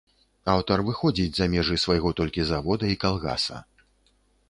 [0.53, 3.65] Аўтар выходзіць за межы свайго толькі завода і калгаса.